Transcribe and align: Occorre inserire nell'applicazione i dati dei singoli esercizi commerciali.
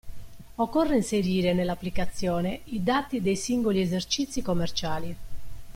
Occorre 0.55 0.95
inserire 0.95 1.53
nell'applicazione 1.53 2.61
i 2.63 2.81
dati 2.81 3.21
dei 3.21 3.35
singoli 3.35 3.81
esercizi 3.81 4.41
commerciali. 4.41 5.15